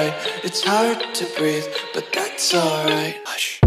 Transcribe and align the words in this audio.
It's 0.00 0.62
hard 0.62 1.12
to 1.12 1.24
breathe, 1.36 1.64
but 1.92 2.06
that's 2.12 2.54
alright. 2.54 3.20
Hush. 3.26 3.58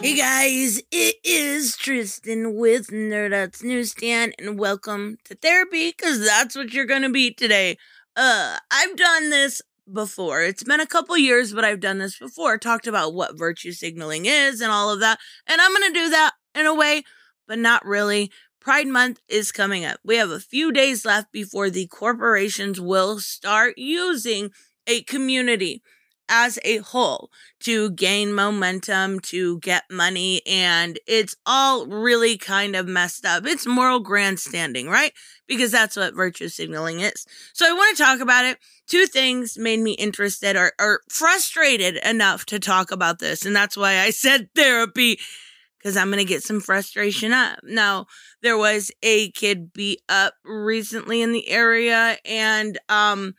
Hey 0.00 0.16
guys, 0.16 0.80
it 0.92 1.16
is 1.24 1.76
Tristan 1.76 2.54
with 2.54 2.90
Nerdouts 2.90 3.64
Newsstand, 3.64 4.36
and 4.38 4.56
welcome 4.56 5.16
to 5.24 5.34
therapy 5.34 5.90
because 5.90 6.24
that's 6.24 6.54
what 6.54 6.72
you're 6.72 6.84
gonna 6.84 7.10
be 7.10 7.34
today. 7.34 7.76
Uh, 8.14 8.58
I've 8.70 8.96
done 8.96 9.30
this 9.30 9.62
before. 9.92 10.42
It's 10.44 10.62
been 10.62 10.78
a 10.78 10.86
couple 10.86 11.18
years, 11.18 11.52
but 11.52 11.64
I've 11.64 11.80
done 11.80 11.98
this 11.98 12.20
before. 12.20 12.56
Talked 12.56 12.86
about 12.86 13.14
what 13.14 13.36
virtue 13.36 13.72
signaling 13.72 14.26
is 14.26 14.60
and 14.60 14.70
all 14.70 14.90
of 14.90 15.00
that, 15.00 15.18
and 15.48 15.60
I'm 15.60 15.72
gonna 15.72 15.92
do 15.92 16.10
that 16.10 16.34
in 16.54 16.66
a 16.66 16.74
way, 16.74 17.02
but 17.48 17.58
not 17.58 17.84
really. 17.84 18.30
Pride 18.64 18.88
Month 18.88 19.20
is 19.28 19.52
coming 19.52 19.84
up. 19.84 19.98
We 20.02 20.16
have 20.16 20.30
a 20.30 20.40
few 20.40 20.72
days 20.72 21.04
left 21.04 21.30
before 21.30 21.68
the 21.68 21.86
corporations 21.86 22.80
will 22.80 23.20
start 23.20 23.76
using 23.76 24.52
a 24.86 25.02
community 25.02 25.82
as 26.30 26.58
a 26.64 26.78
whole 26.78 27.28
to 27.60 27.90
gain 27.90 28.32
momentum, 28.32 29.20
to 29.20 29.58
get 29.58 29.82
money, 29.90 30.40
and 30.46 30.98
it's 31.06 31.36
all 31.44 31.86
really 31.86 32.38
kind 32.38 32.74
of 32.74 32.88
messed 32.88 33.26
up. 33.26 33.44
It's 33.44 33.66
moral 33.66 34.00
grandstanding, 34.00 34.88
right? 34.88 35.12
Because 35.46 35.70
that's 35.70 35.96
what 35.96 36.14
virtue 36.14 36.48
signaling 36.48 37.00
is. 37.00 37.26
So 37.52 37.68
I 37.68 37.74
want 37.74 37.98
to 37.98 38.02
talk 38.02 38.20
about 38.20 38.46
it. 38.46 38.56
Two 38.86 39.04
things 39.04 39.58
made 39.58 39.80
me 39.80 39.92
interested 39.92 40.56
or, 40.56 40.72
or 40.80 41.02
frustrated 41.10 41.96
enough 41.96 42.46
to 42.46 42.58
talk 42.58 42.90
about 42.90 43.18
this, 43.18 43.44
and 43.44 43.54
that's 43.54 43.76
why 43.76 43.98
I 43.98 44.08
said 44.08 44.48
therapy. 44.54 45.18
Because 45.84 45.98
I'm 45.98 46.08
going 46.08 46.18
to 46.18 46.24
get 46.24 46.42
some 46.42 46.62
frustration 46.62 47.34
up. 47.34 47.60
Now, 47.62 48.06
there 48.42 48.56
was 48.56 48.90
a 49.02 49.30
kid 49.32 49.74
beat 49.74 50.00
up 50.08 50.32
recently 50.42 51.20
in 51.20 51.32
the 51.32 51.46
area, 51.50 52.16
and 52.24 52.78
um, 52.88 53.34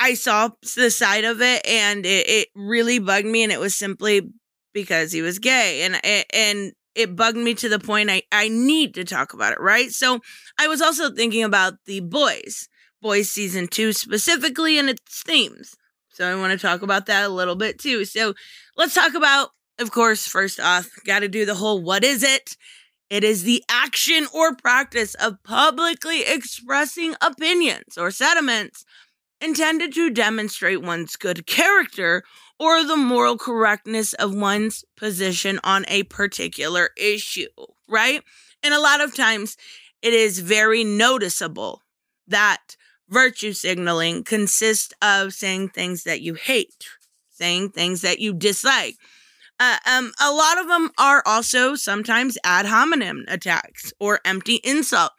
I 0.00 0.14
saw 0.14 0.50
the 0.76 0.90
side 0.90 1.24
of 1.24 1.42
it 1.42 1.66
and 1.66 2.06
it, 2.06 2.28
it 2.28 2.48
really 2.54 2.98
bugged 2.98 3.26
me 3.26 3.42
and 3.42 3.52
it 3.52 3.60
was 3.60 3.74
simply 3.74 4.30
because 4.72 5.12
he 5.12 5.22
was 5.22 5.38
gay 5.38 5.82
and 5.82 6.00
and 6.32 6.72
it 6.94 7.16
bugged 7.16 7.36
me 7.36 7.54
to 7.54 7.68
the 7.68 7.78
point 7.78 8.10
I, 8.10 8.22
I 8.30 8.48
need 8.48 8.94
to 8.94 9.04
talk 9.04 9.34
about 9.34 9.52
it, 9.52 9.60
right? 9.60 9.90
So 9.90 10.20
I 10.58 10.68
was 10.68 10.80
also 10.80 11.10
thinking 11.10 11.42
about 11.42 11.74
the 11.86 12.00
boys, 12.00 12.68
boys 13.02 13.30
season 13.30 13.66
two 13.66 13.92
specifically 13.92 14.78
and 14.78 14.88
its 14.88 15.22
themes. 15.22 15.74
So 16.12 16.30
I 16.30 16.38
want 16.40 16.52
to 16.52 16.66
talk 16.66 16.82
about 16.82 17.06
that 17.06 17.24
a 17.24 17.28
little 17.28 17.56
bit 17.56 17.78
too. 17.78 18.04
So 18.04 18.34
let's 18.76 18.94
talk 18.94 19.14
about, 19.14 19.50
of 19.78 19.90
course, 19.90 20.26
first 20.26 20.60
off, 20.60 20.88
got 21.04 21.20
to 21.20 21.28
do 21.28 21.44
the 21.44 21.54
whole 21.54 21.82
what 21.82 22.04
is 22.04 22.22
it? 22.22 22.56
It 23.10 23.22
is 23.22 23.44
the 23.44 23.62
action 23.68 24.26
or 24.32 24.54
practice 24.54 25.14
of 25.14 25.42
publicly 25.44 26.22
expressing 26.22 27.14
opinions 27.20 27.98
or 27.98 28.10
sentiments 28.10 28.84
intended 29.40 29.92
to 29.94 30.10
demonstrate 30.10 30.82
one's 30.82 31.16
good 31.16 31.46
character 31.46 32.22
or 32.58 32.84
the 32.84 32.96
moral 32.96 33.36
correctness 33.36 34.14
of 34.14 34.34
one's 34.34 34.84
position 34.96 35.60
on 35.64 35.84
a 35.88 36.04
particular 36.04 36.90
issue, 36.96 37.48
right? 37.88 38.22
And 38.62 38.72
a 38.72 38.80
lot 38.80 39.00
of 39.00 39.14
times 39.14 39.56
it 40.02 40.14
is 40.14 40.38
very 40.38 40.84
noticeable 40.84 41.82
that 42.26 42.76
virtue 43.08 43.52
signaling 43.52 44.24
consists 44.24 44.92
of 45.02 45.34
saying 45.34 45.68
things 45.68 46.04
that 46.04 46.22
you 46.22 46.34
hate, 46.34 46.86
saying 47.30 47.70
things 47.70 48.00
that 48.00 48.18
you 48.18 48.32
dislike. 48.32 48.96
Uh, 49.60 49.78
um, 49.86 50.12
a 50.20 50.32
lot 50.32 50.58
of 50.58 50.68
them 50.68 50.90
are 50.98 51.22
also 51.24 51.74
sometimes 51.74 52.36
ad 52.44 52.66
hominem 52.66 53.24
attacks 53.28 53.92
or 54.00 54.20
empty 54.24 54.60
insult. 54.64 55.12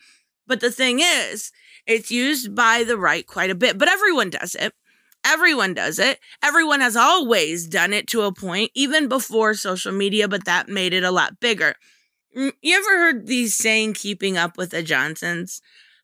But 0.45 0.59
the 0.59 0.71
thing 0.71 0.99
is, 0.99 1.51
it's 1.87 2.11
used 2.11 2.53
by 2.55 2.83
the 2.83 2.97
right 2.97 3.25
quite 3.25 3.49
a 3.49 3.55
bit, 3.55 3.77
but 3.77 3.87
everyone 3.87 4.29
does 4.29 4.55
it. 4.55 4.73
Everyone 5.25 5.73
does 5.73 5.97
it. 5.97 6.19
Everyone 6.43 6.81
has 6.81 6.95
always 6.95 7.67
done 7.67 7.93
it 7.93 8.07
to 8.09 8.21
a 8.21 8.33
point, 8.33 8.71
even 8.75 9.07
before 9.07 9.55
social 9.55 9.91
media, 9.91 10.27
but 10.27 10.45
that 10.45 10.69
made 10.69 10.93
it 10.93 11.03
a 11.03 11.11
lot 11.11 11.39
bigger. 11.39 11.75
Mm, 12.37 12.51
you 12.61 12.75
ever 12.77 12.97
heard 12.99 13.27
these 13.27 13.55
saying, 13.55 13.93
keeping 13.93 14.37
up 14.37 14.57
with 14.57 14.71
the 14.71 14.83
Johnsons? 14.83 15.61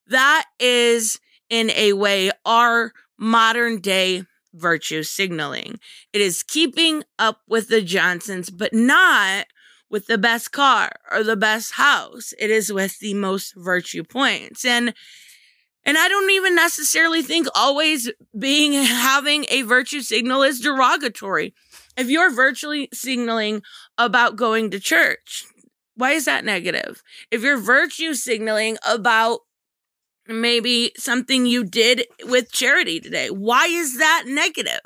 That 0.07 0.45
is, 0.59 1.19
in 1.49 1.69
a 1.71 1.93
way, 1.93 2.31
our 2.45 2.93
modern 3.19 3.79
day 3.79 4.23
virtue 4.53 5.03
signaling. 5.03 5.79
It 6.13 6.21
is 6.21 6.43
keeping 6.43 7.03
up 7.17 7.41
with 7.47 7.67
the 7.67 7.81
Johnsons, 7.81 8.49
but 8.49 8.73
not 8.73 9.47
with 9.89 10.07
the 10.07 10.17
best 10.17 10.51
car 10.51 10.91
or 11.11 11.23
the 11.23 11.35
best 11.35 11.73
house. 11.73 12.33
It 12.39 12.49
is 12.49 12.71
with 12.71 12.99
the 12.99 13.13
most 13.13 13.53
virtue 13.55 14.03
points. 14.03 14.65
And 14.65 14.93
and 15.83 15.97
I 15.97 16.07
don't 16.07 16.29
even 16.29 16.55
necessarily 16.55 17.23
think 17.23 17.47
always 17.55 18.11
being 18.37 18.73
having 18.73 19.45
a 19.49 19.63
virtue 19.63 20.01
signal 20.01 20.43
is 20.43 20.59
derogatory. 20.59 21.55
If 21.97 22.09
you're 22.09 22.31
virtually 22.31 22.87
signaling 22.93 23.63
about 23.97 24.35
going 24.35 24.69
to 24.71 24.79
church, 24.79 25.45
why 25.95 26.11
is 26.11 26.25
that 26.25 26.45
negative? 26.45 27.01
If 27.31 27.41
you're 27.41 27.57
virtue 27.57 28.13
signaling 28.13 28.77
about 28.87 29.39
maybe 30.39 30.91
something 30.97 31.45
you 31.45 31.63
did 31.63 32.05
with 32.23 32.51
charity 32.51 32.99
today, 32.99 33.29
why 33.29 33.65
is 33.65 33.97
that 33.97 34.23
negative? 34.27 34.81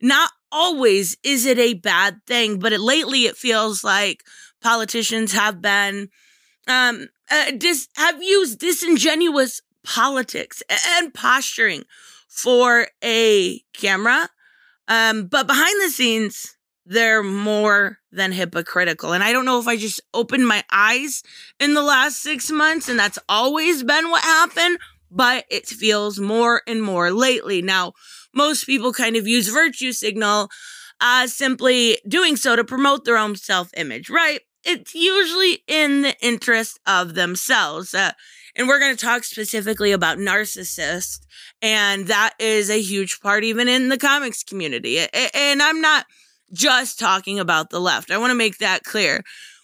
Not 0.00 0.30
always 0.52 1.16
is 1.22 1.46
it 1.46 1.58
a 1.58 1.74
bad 1.74 2.18
thing, 2.26 2.58
but 2.58 2.72
it, 2.72 2.80
lately 2.80 3.26
it 3.26 3.36
feels 3.36 3.82
like 3.82 4.22
politicians 4.62 5.32
have 5.32 5.60
been 5.60 6.08
um 6.68 7.08
uh, 7.30 7.52
dis- 7.56 7.88
have 7.96 8.22
used 8.22 8.58
disingenuous 8.58 9.60
politics 9.84 10.62
and 10.98 11.12
posturing 11.14 11.84
for 12.28 12.88
a 13.02 13.60
camera. 13.72 14.28
Um, 14.88 15.26
but 15.26 15.46
behind 15.46 15.80
the 15.82 15.90
scenes, 15.90 16.55
they're 16.86 17.22
more 17.22 17.98
than 18.12 18.32
hypocritical. 18.32 19.12
And 19.12 19.22
I 19.22 19.32
don't 19.32 19.44
know 19.44 19.58
if 19.58 19.66
I 19.66 19.76
just 19.76 20.00
opened 20.14 20.46
my 20.46 20.64
eyes 20.70 21.22
in 21.58 21.74
the 21.74 21.82
last 21.82 22.22
six 22.22 22.50
months 22.50 22.88
and 22.88 22.98
that's 22.98 23.18
always 23.28 23.82
been 23.82 24.08
what 24.08 24.22
happened, 24.22 24.78
but 25.10 25.44
it 25.50 25.66
feels 25.66 26.20
more 26.20 26.62
and 26.66 26.80
more 26.80 27.10
lately. 27.10 27.60
Now, 27.60 27.92
most 28.32 28.64
people 28.64 28.92
kind 28.92 29.16
of 29.16 29.26
use 29.26 29.48
virtue 29.48 29.92
signal 29.92 30.48
as 31.00 31.34
simply 31.34 31.98
doing 32.08 32.36
so 32.36 32.54
to 32.54 32.64
promote 32.64 33.04
their 33.04 33.18
own 33.18 33.34
self 33.34 33.70
image, 33.76 34.08
right? 34.08 34.40
It's 34.64 34.94
usually 34.94 35.64
in 35.66 36.02
the 36.02 36.14
interest 36.20 36.78
of 36.86 37.14
themselves. 37.14 37.94
Uh, 37.94 38.12
and 38.54 38.68
we're 38.68 38.80
going 38.80 38.96
to 38.96 39.04
talk 39.04 39.24
specifically 39.24 39.92
about 39.92 40.18
narcissists. 40.18 41.20
And 41.60 42.06
that 42.06 42.34
is 42.38 42.70
a 42.70 42.80
huge 42.80 43.20
part, 43.20 43.44
even 43.44 43.68
in 43.68 43.88
the 43.88 43.98
comics 43.98 44.42
community. 44.42 44.98
And 45.34 45.62
I'm 45.62 45.80
not 45.80 46.06
just 46.52 46.98
talking 46.98 47.38
about 47.38 47.70
the 47.70 47.80
left. 47.80 48.10
I 48.10 48.18
want 48.18 48.30
to 48.30 48.36
make 48.36 48.58
that 48.58 48.84
clear. 48.84 49.22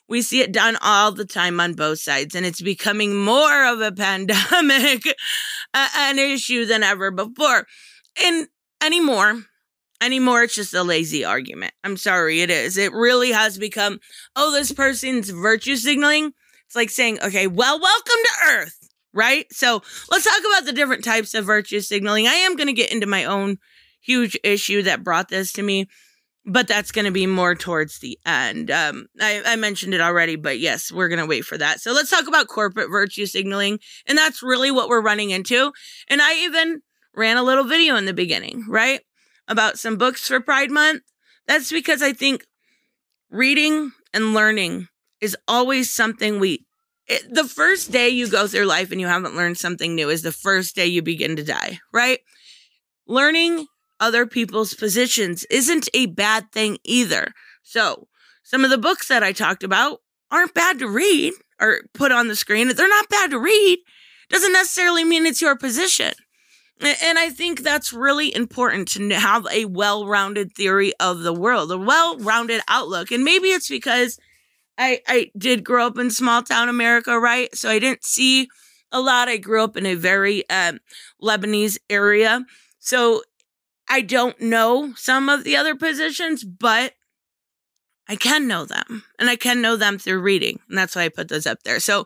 We 0.08 0.22
see 0.22 0.40
it 0.40 0.52
done 0.52 0.76
all 0.82 1.12
the 1.12 1.24
time 1.24 1.60
on 1.60 1.74
both 1.74 2.00
sides, 2.00 2.34
and 2.34 2.44
it's 2.44 2.60
becoming 2.60 3.16
more 3.16 3.66
of 3.66 3.80
a 3.80 3.92
pandemic, 3.96 5.02
an 5.74 6.18
issue 6.18 6.66
than 6.66 6.82
ever 6.82 7.10
before. 7.10 7.66
And 8.22 8.48
anymore, 8.82 9.42
anymore, 10.02 10.42
it's 10.42 10.54
just 10.54 10.74
a 10.74 10.82
lazy 10.82 11.24
argument. 11.24 11.72
I'm 11.82 11.96
sorry, 11.96 12.42
it 12.42 12.50
is. 12.50 12.76
It 12.76 12.92
really 12.92 13.32
has 13.32 13.56
become, 13.56 14.00
oh, 14.36 14.52
this 14.52 14.72
person's 14.72 15.30
virtue 15.30 15.76
signaling. 15.76 16.32
It's 16.66 16.76
like 16.76 16.90
saying, 16.90 17.20
okay, 17.22 17.46
well, 17.46 17.80
welcome 17.80 18.18
to 18.24 18.46
Earth 18.50 18.82
right? 19.12 19.46
So 19.52 19.82
let's 20.10 20.24
talk 20.24 20.40
about 20.40 20.66
the 20.66 20.72
different 20.72 21.04
types 21.04 21.34
of 21.34 21.44
virtue 21.44 21.80
signaling. 21.80 22.26
I 22.26 22.34
am 22.34 22.56
going 22.56 22.68
to 22.68 22.72
get 22.72 22.92
into 22.92 23.06
my 23.06 23.24
own 23.24 23.58
huge 24.00 24.38
issue 24.42 24.82
that 24.82 25.04
brought 25.04 25.28
this 25.28 25.52
to 25.54 25.62
me, 25.62 25.86
but 26.44 26.66
that's 26.66 26.90
going 26.90 27.04
to 27.04 27.10
be 27.12 27.26
more 27.26 27.54
towards 27.54 27.98
the 27.98 28.18
end. 28.26 28.70
Um, 28.70 29.06
I, 29.20 29.42
I 29.44 29.56
mentioned 29.56 29.94
it 29.94 30.00
already, 30.00 30.36
but 30.36 30.58
yes, 30.58 30.90
we're 30.90 31.08
going 31.08 31.20
to 31.20 31.26
wait 31.26 31.44
for 31.44 31.56
that. 31.56 31.80
So 31.80 31.92
let's 31.92 32.10
talk 32.10 32.26
about 32.26 32.48
corporate 32.48 32.90
virtue 32.90 33.26
signaling. 33.26 33.78
And 34.06 34.18
that's 34.18 34.42
really 34.42 34.70
what 34.70 34.88
we're 34.88 35.02
running 35.02 35.30
into. 35.30 35.72
And 36.08 36.20
I 36.20 36.34
even 36.44 36.82
ran 37.14 37.36
a 37.36 37.42
little 37.42 37.64
video 37.64 37.96
in 37.96 38.06
the 38.06 38.12
beginning, 38.12 38.64
right? 38.68 39.00
About 39.46 39.78
some 39.78 39.96
books 39.96 40.26
for 40.26 40.40
Pride 40.40 40.70
Month. 40.70 41.02
That's 41.46 41.70
because 41.70 42.02
I 42.02 42.12
think 42.12 42.44
reading 43.30 43.92
and 44.12 44.34
learning 44.34 44.88
is 45.20 45.36
always 45.46 45.92
something 45.92 46.38
we 46.38 46.66
it, 47.08 47.34
the 47.34 47.44
first 47.44 47.90
day 47.90 48.08
you 48.08 48.28
go 48.28 48.46
through 48.46 48.64
life 48.64 48.92
and 48.92 49.00
you 49.00 49.08
haven't 49.08 49.36
learned 49.36 49.58
something 49.58 49.94
new 49.94 50.08
is 50.08 50.22
the 50.22 50.32
first 50.32 50.76
day 50.76 50.86
you 50.86 51.02
begin 51.02 51.34
to 51.36 51.44
die, 51.44 51.80
right? 51.92 52.20
Learning 53.06 53.66
other 54.02 54.26
people's 54.26 54.74
positions 54.74 55.46
isn't 55.48 55.88
a 55.94 56.06
bad 56.06 56.50
thing 56.52 56.76
either. 56.84 57.32
So, 57.62 58.08
some 58.42 58.64
of 58.64 58.70
the 58.70 58.76
books 58.76 59.06
that 59.08 59.22
I 59.22 59.32
talked 59.32 59.62
about 59.62 60.00
aren't 60.30 60.52
bad 60.54 60.80
to 60.80 60.88
read 60.88 61.32
or 61.60 61.82
put 61.94 62.10
on 62.10 62.26
the 62.26 62.34
screen. 62.34 62.68
They're 62.68 62.88
not 62.88 63.08
bad 63.08 63.30
to 63.30 63.38
read. 63.38 63.78
Doesn't 64.28 64.52
necessarily 64.52 65.04
mean 65.04 65.24
it's 65.24 65.40
your 65.40 65.56
position. 65.56 66.12
And 66.80 67.16
I 67.16 67.30
think 67.30 67.60
that's 67.60 67.92
really 67.92 68.34
important 68.34 68.88
to 68.88 69.08
have 69.14 69.46
a 69.52 69.66
well 69.66 70.06
rounded 70.06 70.52
theory 70.52 70.92
of 70.98 71.20
the 71.20 71.32
world, 71.32 71.70
a 71.70 71.78
well 71.78 72.18
rounded 72.18 72.60
outlook. 72.66 73.12
And 73.12 73.22
maybe 73.22 73.48
it's 73.48 73.68
because 73.68 74.18
I 74.76 75.00
I 75.06 75.30
did 75.38 75.62
grow 75.62 75.86
up 75.86 75.98
in 75.98 76.10
small 76.10 76.42
town 76.42 76.68
America, 76.68 77.20
right? 77.20 77.54
So 77.54 77.70
I 77.70 77.78
didn't 77.78 78.04
see 78.04 78.48
a 78.90 79.00
lot. 79.00 79.28
I 79.28 79.36
grew 79.36 79.62
up 79.62 79.76
in 79.76 79.86
a 79.86 79.94
very 79.94 80.48
um, 80.50 80.80
Lebanese 81.22 81.78
area. 81.88 82.44
So 82.80 83.22
I 83.88 84.00
don't 84.00 84.40
know 84.40 84.94
some 84.96 85.28
of 85.28 85.44
the 85.44 85.56
other 85.56 85.74
positions, 85.74 86.44
but 86.44 86.94
I 88.08 88.16
can 88.16 88.46
know 88.46 88.64
them 88.64 89.04
and 89.18 89.28
I 89.28 89.36
can 89.36 89.60
know 89.60 89.76
them 89.76 89.98
through 89.98 90.20
reading. 90.20 90.60
And 90.68 90.76
that's 90.76 90.96
why 90.96 91.04
I 91.04 91.08
put 91.08 91.28
those 91.28 91.46
up 91.46 91.62
there. 91.62 91.80
So 91.80 92.04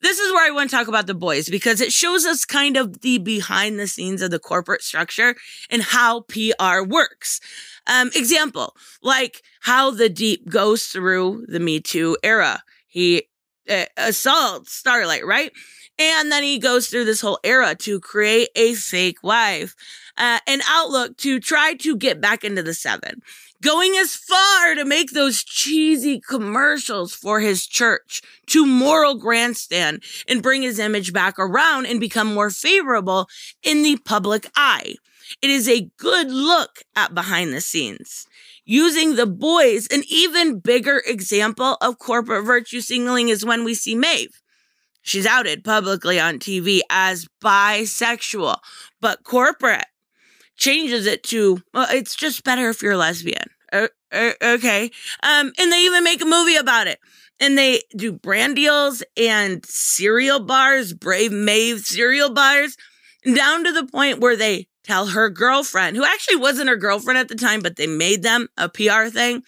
this 0.00 0.18
is 0.18 0.32
where 0.32 0.46
I 0.46 0.54
want 0.54 0.70
to 0.70 0.76
talk 0.76 0.88
about 0.88 1.06
the 1.06 1.14
boys 1.14 1.48
because 1.48 1.80
it 1.80 1.92
shows 1.92 2.24
us 2.24 2.44
kind 2.44 2.76
of 2.76 3.00
the 3.00 3.18
behind 3.18 3.78
the 3.78 3.86
scenes 3.86 4.22
of 4.22 4.30
the 4.30 4.38
corporate 4.38 4.82
structure 4.82 5.34
and 5.70 5.82
how 5.82 6.20
PR 6.22 6.82
works. 6.86 7.40
Um, 7.86 8.10
example, 8.14 8.76
like 9.02 9.42
how 9.60 9.90
the 9.90 10.08
deep 10.08 10.48
goes 10.48 10.86
through 10.86 11.46
the 11.48 11.58
Me 11.58 11.80
Too 11.80 12.16
era. 12.22 12.62
He 12.86 13.24
uh, 13.68 13.86
assaults 13.96 14.72
Starlight, 14.72 15.26
right? 15.26 15.52
And 15.98 16.30
then 16.30 16.44
he 16.44 16.58
goes 16.58 16.86
through 16.86 17.06
this 17.06 17.20
whole 17.20 17.40
era 17.42 17.74
to 17.80 17.98
create 17.98 18.50
a 18.54 18.74
fake 18.74 19.22
wife, 19.24 19.74
uh, 20.18 20.40
an 20.46 20.60
outlook 20.68 21.16
to 21.18 21.40
try 21.40 21.74
to 21.74 21.96
get 21.96 22.20
back 22.20 22.44
into 22.44 22.62
the 22.62 22.74
seven 22.74 23.22
going 23.62 23.96
as 23.96 24.14
far 24.14 24.74
to 24.74 24.84
make 24.84 25.12
those 25.12 25.42
cheesy 25.42 26.20
commercials 26.20 27.14
for 27.14 27.40
his 27.40 27.66
church 27.66 28.22
to 28.46 28.64
moral 28.64 29.16
grandstand 29.16 30.02
and 30.28 30.42
bring 30.42 30.62
his 30.62 30.78
image 30.78 31.12
back 31.12 31.38
around 31.38 31.86
and 31.86 32.00
become 32.00 32.32
more 32.32 32.50
favorable 32.50 33.28
in 33.62 33.82
the 33.82 33.96
public 34.04 34.50
eye. 34.54 34.94
It 35.42 35.50
is 35.50 35.68
a 35.68 35.90
good 35.98 36.30
look 36.30 36.82
at 36.96 37.14
behind 37.14 37.52
the 37.52 37.60
scenes. 37.60 38.26
Using 38.64 39.16
the 39.16 39.26
boys, 39.26 39.86
an 39.90 40.02
even 40.08 40.60
bigger 40.60 41.02
example 41.06 41.76
of 41.80 41.98
corporate 41.98 42.44
virtue 42.44 42.80
signaling 42.80 43.28
is 43.28 43.44
when 43.44 43.64
we 43.64 43.74
see 43.74 43.94
Maeve. 43.94 44.40
She's 45.02 45.26
outed 45.26 45.64
publicly 45.64 46.20
on 46.20 46.38
TV 46.38 46.80
as 46.90 47.26
bisexual, 47.42 48.58
but 49.00 49.24
corporate 49.24 49.86
changes 50.58 51.06
it 51.06 51.22
to, 51.24 51.62
well, 51.72 51.86
it's 51.90 52.14
just 52.14 52.44
better 52.44 52.68
if 52.68 52.82
you're 52.82 52.92
a 52.92 52.98
lesbian. 52.98 53.44
Uh, 53.72 53.88
uh, 54.12 54.32
okay. 54.42 54.90
Um, 55.22 55.52
and 55.58 55.72
they 55.72 55.84
even 55.84 56.04
make 56.04 56.20
a 56.20 56.26
movie 56.26 56.56
about 56.56 56.86
it. 56.86 56.98
And 57.40 57.56
they 57.56 57.82
do 57.96 58.12
brand 58.12 58.56
deals 58.56 59.02
and 59.16 59.64
cereal 59.64 60.40
bars, 60.40 60.92
Brave 60.92 61.32
Maeve 61.32 61.80
cereal 61.80 62.30
bars, 62.30 62.76
down 63.34 63.64
to 63.64 63.72
the 63.72 63.86
point 63.86 64.18
where 64.18 64.36
they 64.36 64.66
tell 64.82 65.06
her 65.08 65.30
girlfriend, 65.30 65.96
who 65.96 66.04
actually 66.04 66.36
wasn't 66.36 66.68
her 66.68 66.76
girlfriend 66.76 67.18
at 67.18 67.28
the 67.28 67.36
time, 67.36 67.60
but 67.60 67.76
they 67.76 67.86
made 67.86 68.22
them 68.22 68.48
a 68.56 68.68
PR 68.68 69.06
thing, 69.06 69.42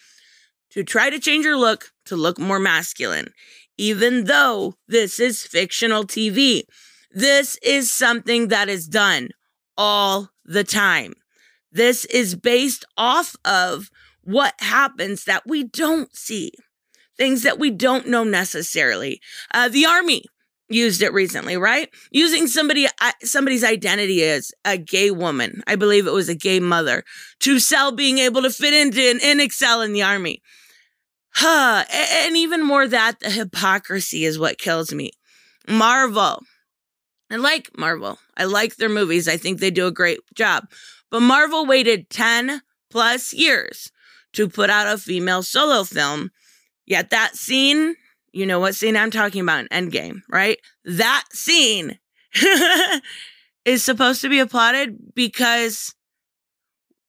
to 0.69 0.83
try 0.83 1.09
to 1.09 1.19
change 1.19 1.45
her 1.45 1.57
look 1.57 1.91
to 2.05 2.15
look 2.15 2.39
more 2.39 2.59
masculine, 2.59 3.33
even 3.77 4.25
though 4.25 4.75
this 4.87 5.19
is 5.19 5.43
fictional 5.43 6.03
TV. 6.05 6.63
This 7.11 7.57
is 7.61 7.91
something 7.91 8.47
that 8.47 8.69
is 8.69 8.87
done 8.87 9.31
all 9.81 10.29
the 10.45 10.63
time. 10.63 11.11
This 11.71 12.05
is 12.05 12.35
based 12.35 12.85
off 12.97 13.35
of 13.43 13.89
what 14.23 14.53
happens 14.59 15.23
that 15.23 15.41
we 15.47 15.63
don't 15.63 16.15
see, 16.15 16.51
things 17.17 17.41
that 17.41 17.57
we 17.57 17.71
don't 17.71 18.07
know 18.07 18.23
necessarily. 18.23 19.19
Uh, 19.51 19.69
the 19.69 19.87
army 19.87 20.25
used 20.69 21.01
it 21.01 21.11
recently, 21.13 21.57
right? 21.57 21.89
Using 22.11 22.45
somebody 22.45 22.85
uh, 22.85 23.11
somebody's 23.23 23.63
identity 23.63 24.23
as 24.23 24.51
a 24.63 24.77
gay 24.77 25.09
woman, 25.09 25.63
I 25.65 25.75
believe 25.77 26.05
it 26.05 26.13
was 26.13 26.29
a 26.29 26.35
gay 26.35 26.59
mother, 26.59 27.03
to 27.39 27.57
sell 27.57 27.91
being 27.91 28.19
able 28.19 28.43
to 28.43 28.51
fit 28.51 28.75
into 28.75 29.01
and, 29.01 29.19
and 29.23 29.41
excel 29.41 29.81
in 29.81 29.93
the 29.93 30.03
army. 30.03 30.43
Huh. 31.33 31.85
And 31.91 32.37
even 32.37 32.63
more 32.63 32.87
that 32.87 33.19
the 33.19 33.31
hypocrisy 33.31 34.25
is 34.25 34.37
what 34.37 34.59
kills 34.59 34.93
me. 34.93 35.13
Marvel. 35.67 36.43
I 37.31 37.37
like 37.37 37.69
Marvel. 37.77 38.19
I 38.35 38.43
like 38.43 38.75
their 38.75 38.89
movies. 38.89 39.29
I 39.29 39.37
think 39.37 39.59
they 39.59 39.71
do 39.71 39.87
a 39.87 39.91
great 39.91 40.19
job. 40.35 40.67
But 41.09 41.21
Marvel 41.21 41.65
waited 41.65 42.09
10 42.09 42.61
plus 42.89 43.33
years 43.33 43.89
to 44.33 44.49
put 44.49 44.69
out 44.69 44.93
a 44.93 44.97
female 44.97 45.41
solo 45.41 45.85
film. 45.85 46.31
Yet 46.85 47.09
that 47.11 47.37
scene, 47.37 47.95
you 48.33 48.45
know 48.45 48.59
what 48.59 48.75
scene 48.75 48.97
I'm 48.97 49.11
talking 49.11 49.41
about 49.41 49.65
in 49.71 49.89
Endgame, 49.89 50.21
right? 50.29 50.57
That 50.83 51.23
scene 51.31 51.97
is 53.65 53.81
supposed 53.81 54.21
to 54.21 54.29
be 54.29 54.39
applauded 54.39 54.97
because 55.15 55.95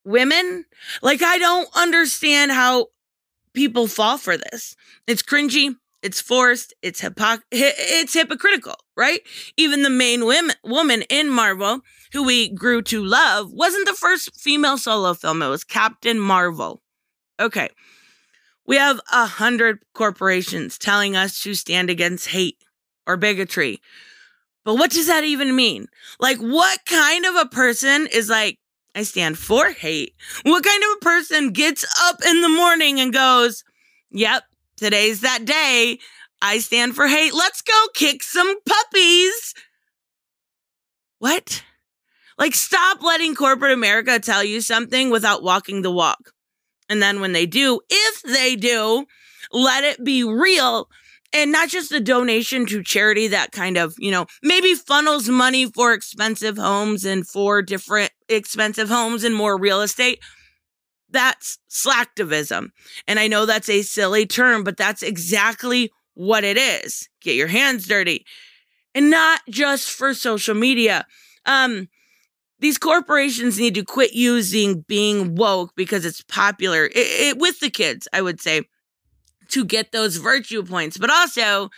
women, 0.05 0.67
like, 1.03 1.23
I 1.23 1.39
don't 1.39 1.69
understand 1.75 2.53
how 2.53 2.87
people 3.55 3.89
fall 3.89 4.19
for 4.19 4.37
this. 4.37 4.77
It's 5.09 5.23
cringy. 5.23 5.75
It's 6.03 6.21
forced. 6.21 6.75
It's 6.83 7.05
it's 7.53 8.15
hypocritical, 8.15 8.75
right? 8.97 9.21
Even 9.57 9.83
the 9.83 9.91
main 9.91 10.25
women, 10.25 10.55
woman 10.65 11.03
in 11.09 11.29
Marvel, 11.29 11.81
who 12.13 12.25
we 12.25 12.49
grew 12.49 12.83
to 12.83 13.05
love, 13.05 13.53
wasn't 13.53 13.87
the 13.87 13.95
first 13.95 14.39
female 14.39 14.79
solo 14.79 15.15
film. 15.15 15.43
It 15.43 15.49
was 15.49 15.65
Captain 15.65 16.19
Marvel. 16.19 16.83
Okay. 17.41 17.69
We 18.67 18.77
have 18.77 19.01
a 19.13 19.27
hundred 19.27 19.81
corporations 19.95 20.79
telling 20.79 21.17
us 21.17 21.43
to 21.43 21.55
stand 21.55 21.91
against 21.91 22.29
hate 22.29 22.59
or 23.07 23.17
bigotry. 23.17 23.81
But 24.65 24.77
what 24.77 24.93
does 24.93 25.09
that 25.09 25.25
even 25.25 25.57
mean? 25.57 25.89
Like, 26.21 26.39
what 26.39 26.85
kind 26.87 27.25
of 27.27 27.35
a 27.35 27.47
person 27.47 28.07
is 28.13 28.31
like, 28.31 28.59
I 28.95 29.03
stand 29.03 29.39
for 29.39 29.71
hate? 29.71 30.15
What 30.45 30.63
kind 30.63 30.83
of 30.85 30.91
a 30.97 31.05
person 31.05 31.51
gets 31.51 31.85
up 32.03 32.21
in 32.25 32.43
the 32.43 32.49
morning 32.49 33.01
and 33.01 33.13
goes, 33.13 33.65
Yep, 34.13 34.45
today's 34.77 35.23
that 35.23 35.45
day. 35.45 35.99
I 36.43 36.59
stand 36.59 36.97
for 36.97 37.07
hate. 37.07 37.33
Let's 37.33 37.63
go 37.63 37.87
kick 37.95 38.25
some 38.25 38.61
puppies. 38.63 39.55
What? 41.21 41.63
Like, 42.37 42.57
stop 42.57 43.01
letting 43.01 43.37
corporate 43.37 43.73
America 43.73 44.19
tell 44.19 44.43
you 44.43 44.61
something 44.61 45.11
without 45.11 45.45
walking 45.45 45.83
the 45.83 45.91
walk. 45.93 46.33
And 46.89 47.01
then 47.01 47.21
when 47.21 47.33
they 47.33 47.47
do, 47.47 47.81
if 47.89 48.23
they 48.23 48.57
do, 48.57 49.07
let 49.53 49.85
it 49.85 50.03
be 50.03 50.25
real 50.25 50.89
and 51.33 51.53
not 51.53 51.69
just 51.69 51.93
a 51.93 52.01
donation 52.01 52.67
to 52.67 52.83
charity 52.83 53.29
that 53.29 53.53
kind 53.53 53.77
of, 53.77 53.95
you 53.99 54.11
know, 54.11 54.27
maybe 54.43 54.75
funnels 54.75 55.29
money 55.29 55.67
for 55.67 55.93
expensive 55.93 56.59
homes 56.59 57.05
and 57.05 57.27
for 57.27 57.63
different 57.63 58.11
expensive 58.29 58.89
homes 58.89 59.23
and 59.23 59.35
more 59.35 59.57
real 59.57 59.81
estate. 59.81 60.19
That's 61.09 61.59
slacktivism. 61.71 62.71
And 63.07 63.19
I 63.21 63.29
know 63.29 63.47
that's 63.47 63.69
a 63.69 63.83
silly 63.83 64.27
term, 64.27 64.65
but 64.65 64.77
that's 64.77 65.03
exactly 65.03 65.93
what 66.15 66.45
it 66.45 66.57
is. 66.57 67.09
Get 67.21 67.37
your 67.37 67.49
hands 67.49 67.87
dirty. 67.87 68.25
And 68.95 69.11
not 69.11 69.41
just 69.49 69.91
for 69.91 70.13
social 70.15 70.55
media. 70.55 71.07
Um, 71.47 71.89
these 72.63 72.79
corporations 72.79 73.59
need 73.59 73.75
to 73.75 73.85
quit 73.85 74.13
using 74.13 74.83
being 74.83 75.35
woke 75.35 75.73
because 75.75 76.05
it's 76.07 76.23
popular 76.23 76.85
it, 76.85 76.93
it, 76.95 77.39
with 77.39 77.59
the 77.59 77.71
kids, 77.71 78.07
I 78.13 78.23
would 78.23 78.41
say, 78.41 78.63
to 79.49 79.65
get 79.65 79.91
those 79.91 80.17
virtue 80.17 80.63
points, 80.63 80.97
but 80.97 81.11
also 81.11 81.71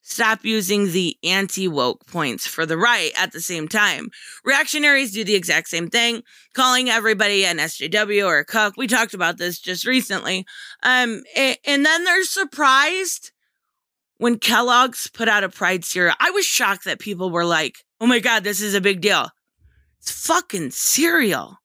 stop 0.00 0.44
using 0.44 0.90
the 0.90 1.16
anti 1.22 1.68
woke 1.68 2.06
points 2.06 2.46
for 2.46 2.64
the 2.64 2.78
right 2.78 3.12
at 3.16 3.32
the 3.32 3.40
same 3.40 3.68
time. 3.68 4.08
Reactionaries 4.42 5.12
do 5.12 5.22
the 5.22 5.34
exact 5.34 5.68
same 5.68 5.88
thing, 5.88 6.22
calling 6.54 6.88
everybody 6.88 7.44
an 7.44 7.58
SJW 7.58 8.26
or 8.26 8.38
a 8.38 8.44
cuck. 8.44 8.74
We 8.78 8.86
talked 8.86 9.14
about 9.14 9.36
this 9.36 9.58
just 9.58 9.86
recently. 9.86 10.46
Um, 10.82 11.22
and 11.36 11.84
then 11.84 12.04
they're 12.04 12.24
surprised 12.24 13.32
when 14.22 14.38
Kellogg's 14.38 15.08
put 15.08 15.28
out 15.28 15.42
a 15.42 15.48
pride 15.48 15.84
cereal. 15.84 16.14
I 16.20 16.30
was 16.30 16.46
shocked 16.46 16.84
that 16.84 17.00
people 17.00 17.30
were 17.30 17.44
like, 17.44 17.78
oh 18.00 18.06
my 18.06 18.20
God, 18.20 18.44
this 18.44 18.60
is 18.60 18.72
a 18.72 18.80
big 18.80 19.00
deal. 19.00 19.28
It's 19.98 20.12
fucking 20.12 20.70
cereal. 20.70 21.56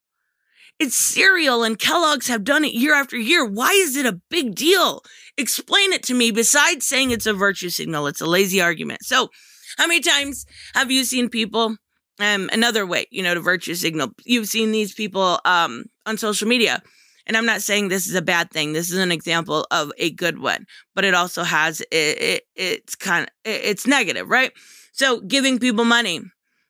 It's 0.80 0.96
cereal, 0.96 1.64
and 1.64 1.78
Kellogg's 1.78 2.28
have 2.30 2.44
done 2.44 2.66
it 2.66 2.74
year 2.74 2.96
after 2.96 3.16
year. 3.16 3.46
Why 3.46 3.70
is 3.74 3.96
it 3.96 4.08
a 4.08 4.20
big 4.32 4.56
deal? 4.56 5.04
Explain 5.38 5.94
it 5.94 6.02
to 6.04 6.16
me. 6.16 6.32
Besides 6.32 6.88
saying 6.88 7.12
it's 7.12 7.28
a 7.28 7.34
virtue 7.34 7.70
signal, 7.70 8.08
it's 8.08 8.22
a 8.22 8.26
lazy 8.26 8.60
argument. 8.60 9.04
So, 9.04 9.30
how 9.78 9.86
many 9.86 10.00
times 10.00 10.48
have 10.74 10.90
you 10.90 11.04
seen 11.04 11.30
people? 11.30 11.76
Um, 12.20 12.50
another 12.52 12.88
way, 12.88 13.06
you 13.12 13.22
know, 13.22 13.36
to 13.36 13.40
virtue 13.40 13.76
signal. 13.76 14.10
You've 14.26 14.48
seen 14.48 14.72
these 14.72 14.96
people 14.96 15.40
um 15.46 15.86
on 16.08 16.18
social 16.18 16.48
media, 16.48 16.82
and 17.28 17.38
I'm 17.38 17.46
not 17.46 17.62
saying 17.62 17.90
this 17.90 18.08
is 18.08 18.16
a 18.16 18.22
bad 18.22 18.50
thing. 18.50 18.74
This 18.74 18.92
is 18.92 18.98
an 18.98 19.12
example 19.12 19.68
of 19.70 19.92
a 19.98 20.10
good 20.12 20.40
one, 20.40 20.66
but 20.96 21.06
it 21.06 21.14
also 21.14 21.44
has 21.44 21.82
it, 21.82 22.22
it 22.22 22.44
it's 22.56 22.96
kind 22.96 23.26
of 23.26 23.30
it's 23.44 23.86
negative, 23.86 24.28
right? 24.28 24.52
So, 24.94 25.20
giving 25.20 25.60
people 25.60 25.86
money 25.86 26.22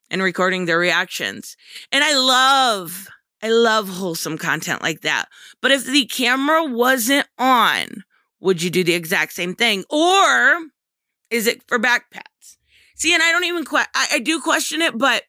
and 0.09 0.21
recording 0.21 0.65
their 0.65 0.77
reactions. 0.77 1.55
And 1.91 2.03
I 2.03 2.17
love, 2.17 3.07
I 3.41 3.49
love 3.49 3.87
wholesome 3.87 4.37
content 4.37 4.81
like 4.81 5.01
that. 5.01 5.27
But 5.61 5.71
if 5.71 5.85
the 5.85 6.05
camera 6.05 6.65
wasn't 6.65 7.27
on, 7.37 8.03
would 8.39 8.61
you 8.61 8.69
do 8.69 8.83
the 8.83 8.93
exact 8.93 9.33
same 9.33 9.55
thing? 9.55 9.85
Or 9.89 10.59
is 11.29 11.47
it 11.47 11.63
for 11.67 11.79
backpats? 11.79 12.57
See, 12.95 13.13
and 13.13 13.23
I 13.23 13.31
don't 13.31 13.45
even, 13.45 13.63
que- 13.63 13.77
I, 13.95 14.07
I 14.13 14.19
do 14.19 14.41
question 14.41 14.81
it, 14.81 14.97
but 14.97 15.23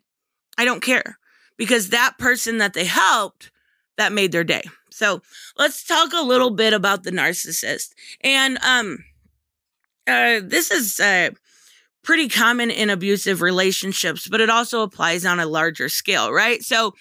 I 0.57 0.65
don't 0.65 0.83
care 0.83 1.19
because 1.57 1.91
that 1.91 2.19
person 2.19 2.59
that 2.59 2.75
they 2.75 2.85
helped, 2.85 3.51
that 3.97 4.13
made 4.13 4.33
their 4.33 4.45
day. 4.45 4.63
So 4.99 5.23
let's 5.57 5.85
talk 5.85 6.13
a 6.13 6.27
little 6.27 6.51
bit 6.51 6.73
about 6.73 7.05
the 7.05 7.13
narcissist. 7.13 7.91
And 8.21 8.59
um, 8.63 8.99
uh, 10.09 10.41
this 10.43 10.73
is 10.73 10.99
uh, 10.99 11.31
pretty 12.03 12.29
common 12.29 12.71
in 12.71 12.91
abusive 12.91 13.41
relationships, 13.41 14.27
but 14.27 14.41
it 14.41 14.51
also 14.51 14.83
applies 14.83 15.25
on 15.25 15.39
a 15.39 15.47
larger 15.47 15.89
scale, 15.89 16.33
right? 16.33 16.63
So, 16.63 16.95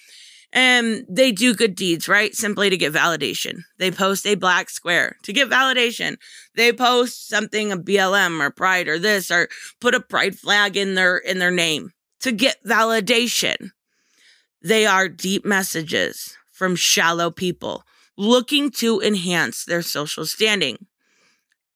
and 0.53 0.99
um, 0.99 1.05
they 1.09 1.31
do 1.31 1.55
good 1.55 1.75
deeds, 1.75 2.07
right? 2.07 2.33
Simply 2.35 2.69
to 2.69 2.77
get 2.77 2.93
validation. 2.93 3.63
They 3.79 3.89
post 3.89 4.27
a 4.27 4.35
black 4.35 4.69
square 4.69 5.17
to 5.23 5.33
get 5.33 5.49
validation. 5.49 6.17
They 6.55 6.71
post 6.71 7.27
something 7.27 7.71
a 7.71 7.77
BLM 7.77 8.39
or 8.39 8.51
pride 8.51 8.87
or 8.87 8.99
this 8.99 9.31
or 9.31 9.49
put 9.81 9.95
a 9.95 9.99
pride 9.99 10.37
flag 10.37 10.77
in 10.77 10.93
their 10.95 11.17
in 11.17 11.39
their 11.39 11.51
name 11.51 11.91
to 12.21 12.31
get 12.31 12.63
validation. 12.63 13.71
They 14.61 14.85
are 14.85 15.09
deep 15.09 15.43
messages 15.45 16.36
from 16.57 16.75
shallow 16.75 17.29
people 17.29 17.83
looking 18.17 18.71
to 18.71 18.99
enhance 18.99 19.63
their 19.63 19.83
social 19.83 20.25
standing. 20.25 20.87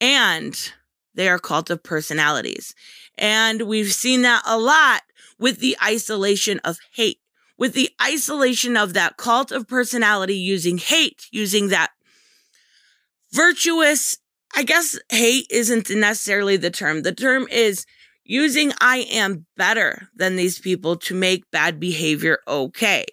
And 0.02 0.58
they 1.14 1.30
are 1.30 1.38
cult 1.38 1.70
of 1.70 1.84
personalities. 1.84 2.74
And 3.16 3.62
we've 3.62 3.94
seen 3.94 4.24
that 4.24 4.42
a 4.48 4.58
lot 4.58 5.04
with 5.38 5.60
the 5.60 5.78
isolation 5.84 6.60
of 6.64 6.80
hate, 6.94 7.20
with 7.60 7.74
the 7.74 7.92
isolation 8.02 8.76
of 8.76 8.94
that 8.94 9.18
cult 9.18 9.52
of 9.52 9.68
personality 9.68 10.36
using 10.36 10.80
hate, 10.80 11.28
using 11.32 11.68
that 11.68 11.92
virtuous, 13.32 14.18
I 14.56 14.64
guess 14.64 15.00
hate 15.12 15.46
isn't 15.52 15.92
necessarily 15.92 16.58
the 16.58 16.72
term. 16.72 17.04
The 17.04 17.14
term 17.14 17.48
is 17.52 17.86
using 18.32 18.72
I 18.80 19.00
am 19.12 19.46
better 19.58 20.08
than 20.16 20.38
these 20.38 20.58
people 20.58 20.96
to 20.96 21.14
make 21.14 21.52
bad 21.52 21.82
behavior 21.82 22.40
okay. 22.48 23.06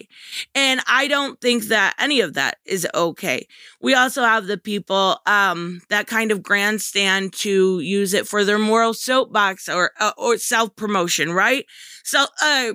And 0.55 0.81
I 0.87 1.09
don't 1.09 1.41
think 1.41 1.65
that 1.65 1.97
any 1.99 2.21
of 2.21 2.35
that 2.35 2.59
is 2.65 2.87
okay. 2.95 3.49
We 3.81 3.95
also 3.95 4.23
have 4.23 4.47
the 4.47 4.59
people 4.59 5.19
um, 5.27 5.81
that 5.89 6.07
kind 6.07 6.31
of 6.31 6.41
grandstand 6.41 7.33
to 7.39 7.81
use 7.81 8.15
it 8.15 8.29
for 8.29 8.45
their 8.45 8.61
moral 8.61 8.95
soapbox 8.95 9.69
or 9.69 9.91
uh, 9.99 10.13
or 10.17 10.39
self 10.39 10.77
promotion, 10.77 11.33
right? 11.33 11.67
So 12.05 12.25
uh, 12.41 12.75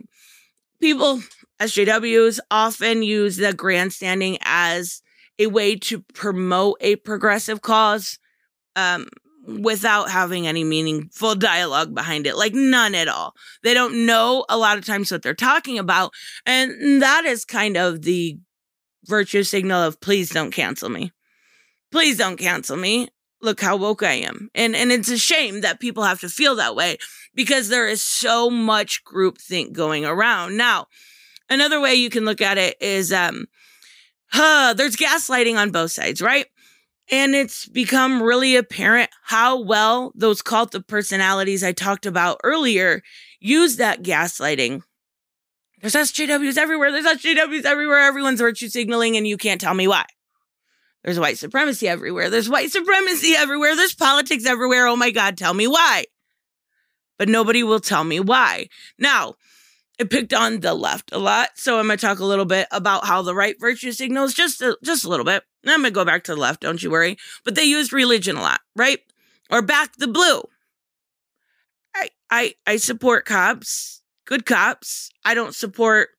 people 0.82 1.22
SJWs 1.62 2.40
often 2.52 3.04
use 3.04 3.38
the 3.38 3.54
grandstanding 3.54 4.38
as 4.42 5.02
a 5.40 5.48
way 5.48 5.78
to 5.78 6.02
promote 6.14 6.76
a 6.82 6.98
progressive 6.98 7.62
cause. 7.62 8.20
Um, 8.76 9.08
without 9.46 10.10
having 10.10 10.48
any 10.48 10.64
meaningful 10.64 11.36
dialogue 11.36 11.94
behind 11.94 12.26
it. 12.26 12.38
Like 12.38 12.54
none 12.54 12.96
at 12.96 13.08
all. 13.08 13.36
They 13.62 13.74
don't 13.74 14.06
know 14.06 14.46
a 14.50 14.58
lot 14.58 14.78
of 14.78 14.86
times 14.86 15.12
what 15.12 15.22
they're 15.22 15.34
talking 15.34 15.78
about. 15.78 16.12
And 16.46 17.02
that 17.02 17.26
is 17.26 17.46
kind 17.46 17.76
of 17.78 18.04
the 18.04 18.38
virtue 19.06 19.44
signal 19.44 19.82
of 19.82 20.00
please 20.00 20.30
don't 20.30 20.52
cancel 20.52 20.90
me. 20.90 21.12
Please 21.92 22.18
don't 22.18 22.38
cancel 22.38 22.78
me. 22.78 23.10
Look 23.42 23.60
how 23.60 23.76
woke 23.76 24.04
I 24.04 24.14
am. 24.14 24.50
And 24.56 24.76
and 24.76 24.92
it's 24.92 25.10
a 25.10 25.18
shame 25.18 25.62
that 25.62 25.82
people 25.82 26.04
have 26.04 26.22
to 26.22 26.30
feel 26.30 26.56
that 26.56 26.76
way 26.76 26.98
because 27.36 27.68
there 27.68 27.88
is 27.88 28.02
so 28.02 28.50
much 28.50 29.04
groupthink 29.04 29.74
going 29.74 30.06
around. 30.06 30.56
Now, 30.56 30.88
another 31.50 31.82
way 31.82 31.96
you 31.96 32.10
can 32.10 32.24
look 32.24 32.42
at 32.42 32.58
it 32.58 32.78
is 32.82 33.12
um 33.12 33.48
huh, 34.32 34.74
there's 34.76 34.96
gaslighting 34.96 35.58
on 35.58 35.72
both 35.72 35.92
sides, 35.92 36.22
right? 36.22 36.46
And 37.12 37.36
it's 37.36 37.68
become 37.68 38.24
really 38.24 38.56
apparent 38.56 39.10
how 39.24 39.62
well 39.62 40.12
those 40.16 40.42
cult 40.42 40.74
of 40.74 40.88
personalities 40.88 41.64
I 41.64 41.74
talked 41.74 42.06
about 42.06 42.40
earlier 42.44 43.02
use 43.40 43.76
that 43.78 44.04
gaslighting. 44.04 44.82
There's 45.82 45.96
SJWs 45.96 46.58
everywhere. 46.58 46.92
There's 46.92 47.06
SJWs 47.06 47.66
everywhere. 47.66 48.00
Everyone's 48.00 48.40
virtue 48.40 48.70
signaling, 48.70 49.18
and 49.18 49.28
you 49.28 49.36
can't 49.36 49.60
tell 49.60 49.74
me 49.74 49.86
why. 49.86 50.06
There's 51.04 51.20
white 51.20 51.38
supremacy 51.38 51.90
everywhere. 51.90 52.30
There's 52.30 52.50
white 52.50 52.72
supremacy 52.72 53.34
everywhere. 53.36 53.76
There's 53.76 53.94
politics 53.94 54.46
everywhere. 54.46 54.88
Oh 54.88 54.96
my 54.96 55.12
God, 55.12 55.38
tell 55.38 55.54
me 55.54 55.68
why. 55.68 56.06
But 57.18 57.28
nobody 57.28 57.64
will 57.64 57.82
tell 57.82 58.06
me 58.06 58.22
why. 58.22 58.70
Now, 58.98 59.36
it 60.00 60.10
picked 60.10 60.34
on 60.34 60.62
the 60.62 60.74
left 60.74 61.12
a 61.12 61.20
lot. 61.20 61.50
So 61.56 61.78
I'm 61.78 61.88
going 61.88 61.98
to 61.98 62.06
talk 62.06 62.20
a 62.20 62.26
little 62.26 62.46
bit 62.46 62.68
about 62.72 63.06
how 63.06 63.22
the 63.22 63.36
right 63.36 63.56
virtue 63.60 63.92
signals 63.92 64.34
just 64.34 64.62
a, 64.62 64.78
just 64.84 65.04
a 65.04 65.10
little 65.10 65.26
bit. 65.26 65.44
I'm 65.66 65.82
going 65.82 65.92
to 65.92 65.92
go 65.92 66.06
back 66.06 66.24
to 66.26 66.36
the 66.36 66.40
left, 66.40 66.62
don't 66.62 66.82
you 66.82 66.92
worry. 66.92 67.18
But 67.46 67.56
they 67.56 67.64
used 67.64 67.94
religion 67.94 68.36
a 68.36 68.42
lot, 68.42 68.62
right? 68.76 69.00
Or 69.50 69.62
back 69.62 69.96
the 69.98 70.08
blue. 70.08 70.44
I 71.96 72.10
I 72.30 72.54
I 72.66 72.78
support 72.78 73.26
cops, 73.26 74.02
good 74.26 74.46
cops. 74.46 75.10
I 75.24 75.34
don't 75.34 75.56
support 75.56 76.10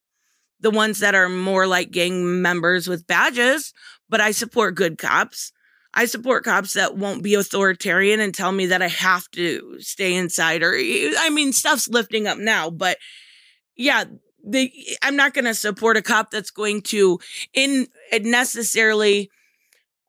the 0.60 0.70
ones 0.70 1.00
that 1.00 1.14
are 1.14 1.28
more 1.28 1.66
like 1.66 1.90
gang 1.90 2.40
members 2.40 2.88
with 2.88 3.06
badges, 3.06 3.72
but 4.08 4.20
I 4.20 4.30
support 4.30 4.76
good 4.76 4.98
cops. 4.98 5.52
I 5.92 6.06
support 6.06 6.44
cops 6.44 6.72
that 6.72 6.96
won't 6.96 7.22
be 7.22 7.34
authoritarian 7.34 8.18
and 8.18 8.34
tell 8.34 8.50
me 8.50 8.66
that 8.66 8.82
I 8.82 8.88
have 8.88 9.30
to 9.32 9.76
stay 9.80 10.14
inside 10.14 10.62
or 10.62 10.74
I 10.74 11.30
mean 11.30 11.52
stuff's 11.52 11.88
lifting 11.88 12.26
up 12.26 12.38
now, 12.38 12.70
but 12.70 12.98
yeah, 13.76 14.04
the 14.44 14.72
I'm 15.02 15.16
not 15.16 15.34
going 15.34 15.46
to 15.46 15.54
support 15.54 15.96
a 15.96 16.02
cop 16.02 16.30
that's 16.30 16.50
going 16.50 16.82
to 16.82 17.18
in 17.52 17.86
necessarily 18.20 19.30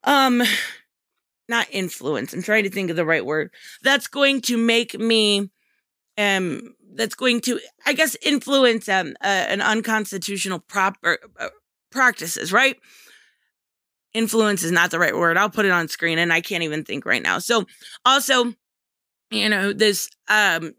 um 0.03 0.43
not 1.47 1.67
influence. 1.71 2.33
I'm 2.33 2.41
trying 2.41 2.63
to 2.63 2.69
think 2.69 2.89
of 2.89 2.95
the 2.95 3.05
right 3.05 3.25
word. 3.25 3.51
That's 3.83 4.07
going 4.07 4.41
to 4.41 4.57
make 4.57 4.99
me 4.99 5.49
um 6.17 6.75
that's 6.93 7.15
going 7.15 7.41
to 7.41 7.59
I 7.85 7.93
guess 7.93 8.15
influence 8.21 8.89
um 8.89 9.15
uh, 9.21 9.27
an 9.27 9.61
unconstitutional 9.61 10.59
proper 10.59 11.19
uh, 11.39 11.49
practices, 11.91 12.51
right? 12.51 12.77
Influence 14.13 14.63
is 14.63 14.71
not 14.71 14.91
the 14.91 14.99
right 14.99 15.15
word. 15.15 15.37
I'll 15.37 15.49
put 15.49 15.65
it 15.65 15.71
on 15.71 15.87
screen 15.87 16.19
and 16.19 16.31
I 16.31 16.41
can't 16.41 16.63
even 16.63 16.83
think 16.83 17.05
right 17.05 17.23
now. 17.23 17.39
So 17.39 17.65
also 18.05 18.53
you 19.31 19.49
know 19.49 19.73
this 19.73 20.09
um 20.29 20.73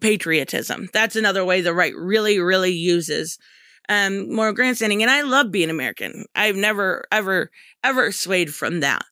patriotism. 0.00 0.88
That's 0.92 1.16
another 1.16 1.44
way 1.44 1.60
the 1.60 1.74
right 1.74 1.94
really, 1.96 2.38
really 2.38 2.72
uses 2.72 3.38
um, 3.88 4.34
moral 4.34 4.52
grandstanding. 4.52 5.02
And 5.02 5.10
I 5.10 5.22
love 5.22 5.50
being 5.50 5.70
American. 5.70 6.24
I've 6.34 6.56
never, 6.56 7.04
ever, 7.10 7.50
ever 7.82 8.12
swayed 8.12 8.54
from 8.54 8.80
that. 8.80 9.04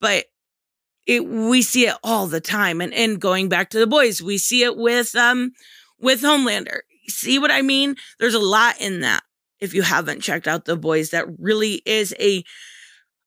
But 0.00 0.26
it, 1.06 1.26
we 1.26 1.62
see 1.62 1.86
it 1.86 1.96
all 2.02 2.26
the 2.26 2.40
time. 2.40 2.80
And, 2.80 2.92
and 2.94 3.20
going 3.20 3.48
back 3.48 3.70
to 3.70 3.78
the 3.78 3.86
boys, 3.86 4.22
we 4.22 4.38
see 4.38 4.62
it 4.62 4.76
with, 4.76 5.14
um, 5.14 5.52
with 5.98 6.22
Homelander. 6.22 6.80
See 7.08 7.38
what 7.38 7.50
I 7.50 7.62
mean? 7.62 7.96
There's 8.18 8.34
a 8.34 8.38
lot 8.40 8.80
in 8.80 9.00
that. 9.00 9.22
If 9.58 9.74
you 9.74 9.82
haven't 9.82 10.22
checked 10.22 10.48
out 10.48 10.64
the 10.64 10.76
boys, 10.76 11.10
that 11.10 11.26
really 11.38 11.82
is 11.84 12.14
a 12.18 12.42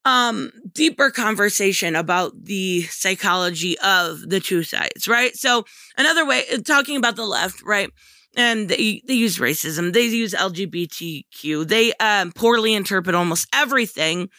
um 0.06 0.52
deeper 0.74 1.10
conversation 1.10 1.96
about 1.96 2.34
the 2.44 2.82
psychology 2.84 3.78
of 3.80 4.30
the 4.30 4.40
two 4.40 4.64
sides 4.64 5.08
right? 5.08 5.36
So 5.36 5.66
another 5.98 6.26
way 6.26 6.44
uh, 6.52 6.58
talking 6.60 6.98
about 6.98 7.16
the 7.16 7.26
left 7.26 7.62
right? 7.64 7.90
And 8.36 8.68
they, 8.68 9.02
they 9.08 9.14
use 9.14 9.38
racism 9.38 9.94
they 9.94 10.06
use 10.06 10.34
lgbtq 10.34 11.68
they 11.68 11.94
um, 11.96 12.32
poorly 12.34 12.74
interpret 12.74 13.16
almost 13.16 13.48
everything. 13.54 14.30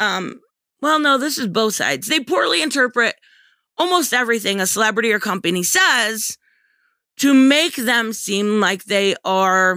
Um 0.00 0.40
well 0.80 0.98
no 0.98 1.18
this 1.18 1.38
is 1.38 1.46
both 1.48 1.74
sides. 1.74 2.08
They 2.08 2.20
poorly 2.20 2.62
interpret 2.62 3.14
almost 3.76 4.12
everything 4.12 4.60
a 4.60 4.66
celebrity 4.66 5.12
or 5.12 5.20
company 5.20 5.62
says 5.62 6.36
to 7.18 7.34
make 7.34 7.76
them 7.76 8.12
seem 8.12 8.60
like 8.60 8.84
they 8.84 9.14
are 9.24 9.76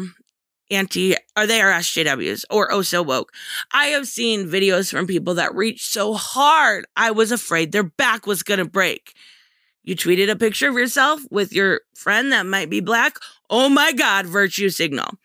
anti 0.72 1.16
or 1.38 1.46
they 1.46 1.62
are 1.62 1.72
SJWs 1.72 2.46
or 2.50 2.72
oh 2.72 2.82
so 2.82 3.02
woke. 3.04 3.32
I 3.74 3.88
have 3.88 4.08
seen 4.08 4.48
videos 4.48 4.92
from 4.92 5.08
people 5.08 5.36
that 5.36 5.54
reached 5.54 5.92
so 5.92 6.14
hard 6.14 6.86
I 6.96 7.12
was 7.12 7.32
afraid 7.32 7.72
their 7.72 7.84
back 7.84 8.26
was 8.26 8.44
gonna 8.44 8.66
break. 8.66 9.14
You 9.84 9.96
tweeted 9.96 10.30
a 10.30 10.36
picture 10.36 10.70
of 10.70 10.76
yourself 10.76 11.22
with 11.32 11.54
your 11.54 11.82
friend 11.96 12.32
that 12.32 12.46
might 12.46 12.70
be 12.70 12.80
black. 12.80 13.18
Oh 13.50 13.68
my 13.68 13.92
God, 13.92 14.26
virtue 14.26 14.70
signal. 14.70 15.18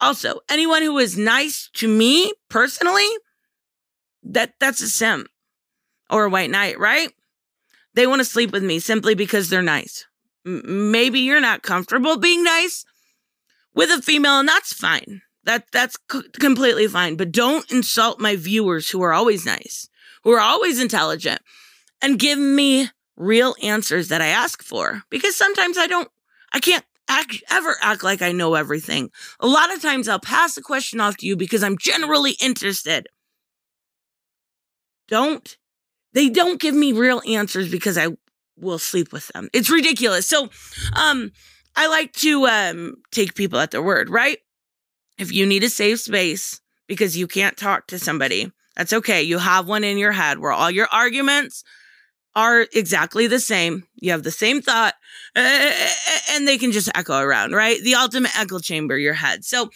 Also, 0.00 0.40
anyone 0.48 0.82
who 0.82 0.98
is 0.98 1.18
nice 1.18 1.70
to 1.74 1.88
me 1.88 2.32
personally, 2.48 3.08
that 4.22 4.54
that's 4.60 4.80
a 4.80 4.88
simp 4.88 5.28
or 6.10 6.24
a 6.24 6.30
white 6.30 6.50
knight, 6.50 6.78
right? 6.78 7.12
They 7.94 8.06
want 8.06 8.20
to 8.20 8.24
sleep 8.24 8.52
with 8.52 8.62
me 8.62 8.78
simply 8.78 9.14
because 9.14 9.48
they're 9.50 9.62
nice. 9.62 10.06
M- 10.46 10.90
maybe 10.92 11.20
you're 11.20 11.40
not 11.40 11.62
comfortable 11.62 12.16
being 12.16 12.44
nice, 12.44 12.84
with 13.74 13.90
a 13.90 14.02
female, 14.02 14.40
and 14.40 14.48
that's 14.48 14.72
fine. 14.72 15.22
That 15.44 15.64
that's 15.72 15.96
c- 16.10 16.22
completely 16.38 16.86
fine. 16.88 17.16
But 17.16 17.32
don't 17.32 17.70
insult 17.70 18.20
my 18.20 18.36
viewers 18.36 18.90
who 18.90 19.02
are 19.02 19.12
always 19.12 19.46
nice, 19.46 19.88
who 20.24 20.32
are 20.32 20.40
always 20.40 20.80
intelligent, 20.80 21.40
and 22.02 22.18
give 22.18 22.38
me 22.38 22.88
real 23.16 23.54
answers 23.62 24.08
that 24.08 24.22
I 24.22 24.28
ask 24.28 24.62
for. 24.62 25.02
Because 25.10 25.36
sometimes 25.36 25.76
I 25.76 25.86
don't, 25.86 26.08
I 26.52 26.60
can't 26.60 26.84
act, 27.08 27.42
ever 27.50 27.76
act 27.82 28.02
like 28.02 28.22
I 28.22 28.32
know 28.32 28.54
everything. 28.54 29.10
A 29.40 29.46
lot 29.46 29.72
of 29.74 29.82
times 29.82 30.08
I'll 30.08 30.20
pass 30.20 30.54
the 30.54 30.62
question 30.62 31.00
off 31.00 31.16
to 31.18 31.26
you 31.26 31.36
because 31.36 31.62
I'm 31.62 31.78
generally 31.78 32.36
interested. 32.40 33.06
Don't, 35.08 35.56
they 36.12 36.28
don't 36.28 36.60
give 36.60 36.74
me 36.74 36.92
real 36.92 37.22
answers 37.26 37.70
because 37.70 37.96
I 37.98 38.08
will 38.56 38.78
sleep 38.78 39.12
with 39.12 39.28
them. 39.28 39.48
It's 39.52 39.70
ridiculous. 39.70 40.26
So, 40.26 40.50
um, 40.94 41.32
I 41.76 41.88
like 41.88 42.12
to 42.14 42.46
um, 42.46 42.96
take 43.10 43.34
people 43.34 43.58
at 43.58 43.70
their 43.70 43.82
word, 43.82 44.10
right? 44.10 44.38
If 45.18 45.32
you 45.32 45.46
need 45.46 45.64
a 45.64 45.70
safe 45.70 46.00
space 46.00 46.60
because 46.86 47.16
you 47.16 47.26
can't 47.26 47.56
talk 47.56 47.86
to 47.88 47.98
somebody, 47.98 48.50
that's 48.76 48.92
okay. 48.92 49.22
You 49.22 49.38
have 49.38 49.68
one 49.68 49.84
in 49.84 49.98
your 49.98 50.12
head 50.12 50.38
where 50.38 50.52
all 50.52 50.70
your 50.70 50.88
arguments 50.92 51.64
are 52.36 52.66
exactly 52.72 53.26
the 53.26 53.40
same. 53.40 53.84
You 53.96 54.12
have 54.12 54.22
the 54.22 54.30
same 54.30 54.62
thought, 54.62 54.94
and 55.34 56.46
they 56.46 56.56
can 56.58 56.70
just 56.70 56.88
echo 56.94 57.18
around, 57.18 57.52
right? 57.52 57.82
The 57.82 57.96
ultimate 57.96 58.38
echo 58.38 58.60
chamber, 58.60 58.96
your 58.96 59.14
head. 59.14 59.44
So, 59.44 59.70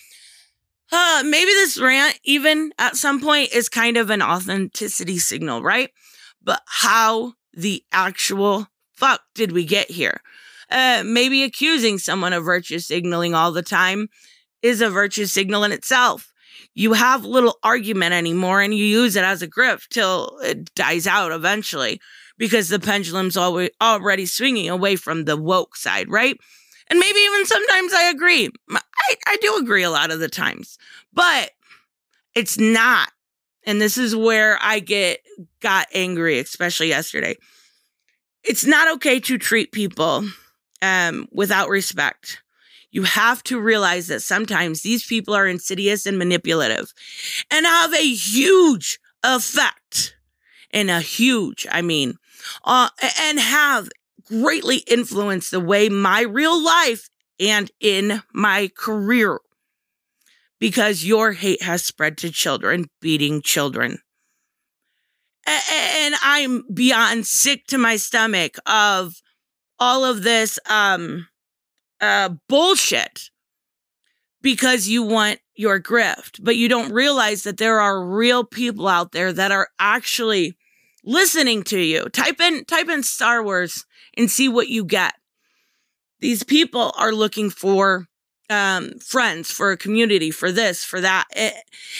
uh, 0.92 1.22
maybe 1.24 1.50
this 1.50 1.80
rant, 1.80 2.20
even 2.22 2.72
at 2.78 2.96
some 2.96 3.20
point, 3.20 3.52
is 3.52 3.68
kind 3.68 3.96
of 3.96 4.10
an 4.10 4.22
authenticity 4.22 5.18
signal, 5.18 5.62
right? 5.62 5.90
But 6.40 6.62
how 6.66 7.32
the 7.52 7.82
actual 7.90 8.68
fuck 8.92 9.22
did 9.34 9.50
we 9.50 9.64
get 9.64 9.90
here? 9.90 10.20
Uh, 10.72 11.02
maybe 11.04 11.42
accusing 11.42 11.98
someone 11.98 12.32
of 12.32 12.44
virtue 12.44 12.78
signaling 12.78 13.34
all 13.34 13.52
the 13.52 13.62
time 13.62 14.08
is 14.62 14.80
a 14.80 14.88
virtue 14.88 15.26
signal 15.26 15.64
in 15.64 15.72
itself. 15.72 16.32
You 16.74 16.94
have 16.94 17.26
little 17.26 17.58
argument 17.62 18.14
anymore 18.14 18.62
and 18.62 18.72
you 18.74 18.84
use 18.84 19.14
it 19.14 19.24
as 19.24 19.42
a 19.42 19.46
grip 19.46 19.80
till 19.90 20.38
it 20.42 20.74
dies 20.74 21.06
out 21.06 21.30
eventually 21.30 22.00
because 22.38 22.70
the 22.70 22.78
pendulum's 22.78 23.36
always 23.36 23.68
already 23.82 24.24
swinging 24.24 24.70
away 24.70 24.96
from 24.96 25.26
the 25.26 25.36
woke 25.36 25.76
side, 25.76 26.08
right? 26.08 26.38
And 26.88 26.98
maybe 26.98 27.18
even 27.18 27.44
sometimes 27.44 27.92
I 27.92 28.04
agree. 28.04 28.48
I, 28.70 29.14
I 29.26 29.36
do 29.42 29.56
agree 29.56 29.82
a 29.82 29.90
lot 29.90 30.10
of 30.10 30.20
the 30.20 30.28
times, 30.28 30.78
but 31.12 31.50
it's 32.34 32.58
not. 32.58 33.10
And 33.64 33.78
this 33.78 33.98
is 33.98 34.16
where 34.16 34.58
I 34.62 34.78
get 34.80 35.20
got 35.60 35.86
angry, 35.92 36.38
especially 36.38 36.88
yesterday. 36.88 37.36
It's 38.42 38.64
not 38.64 38.94
okay 38.94 39.20
to 39.20 39.36
treat 39.36 39.70
people 39.70 40.24
um, 40.82 41.28
without 41.32 41.68
respect. 41.70 42.42
You 42.90 43.04
have 43.04 43.42
to 43.44 43.58
realize 43.58 44.08
that 44.08 44.20
sometimes 44.20 44.82
these 44.82 45.06
people 45.06 45.32
are 45.34 45.46
insidious 45.46 46.04
and 46.04 46.18
manipulative 46.18 46.92
and 47.50 47.64
have 47.64 47.94
a 47.94 48.14
huge 48.14 48.98
effect. 49.24 50.16
And 50.74 50.90
a 50.90 51.00
huge, 51.00 51.66
I 51.70 51.82
mean, 51.82 52.14
uh, 52.64 52.88
and 53.20 53.38
have 53.38 53.90
greatly 54.26 54.78
influenced 54.78 55.50
the 55.50 55.60
way 55.60 55.90
my 55.90 56.22
real 56.22 56.62
life 56.62 57.10
and 57.38 57.70
in 57.78 58.22
my 58.32 58.70
career 58.74 59.38
because 60.58 61.04
your 61.04 61.32
hate 61.32 61.60
has 61.62 61.84
spread 61.84 62.16
to 62.18 62.30
children, 62.30 62.86
beating 63.00 63.42
children. 63.42 63.98
And 65.46 66.14
I'm 66.22 66.62
beyond 66.72 67.26
sick 67.26 67.66
to 67.66 67.78
my 67.78 67.96
stomach 67.96 68.56
of 68.64 69.21
all 69.82 70.04
of 70.04 70.22
this 70.22 70.60
um 70.70 71.26
uh 72.00 72.28
bullshit 72.48 73.30
because 74.40 74.86
you 74.86 75.02
want 75.02 75.40
your 75.56 75.80
grift, 75.80 76.38
but 76.40 76.56
you 76.56 76.68
don't 76.68 76.92
realize 76.92 77.42
that 77.42 77.56
there 77.56 77.80
are 77.80 78.04
real 78.04 78.44
people 78.44 78.86
out 78.86 79.10
there 79.10 79.32
that 79.32 79.50
are 79.50 79.68
actually 79.80 80.56
listening 81.04 81.64
to 81.64 81.80
you. 81.80 82.04
Type 82.10 82.40
in 82.40 82.64
type 82.64 82.88
in 82.88 83.02
Star 83.02 83.42
Wars 83.42 83.84
and 84.16 84.30
see 84.30 84.48
what 84.48 84.68
you 84.68 84.84
get. 84.84 85.14
These 86.20 86.44
people 86.44 86.94
are 86.96 87.12
looking 87.12 87.50
for 87.50 88.06
um, 88.48 88.98
friends, 89.00 89.50
for 89.50 89.72
a 89.72 89.76
community, 89.76 90.30
for 90.30 90.52
this, 90.52 90.84
for 90.84 91.00
that. 91.00 91.24
It, 91.34 91.54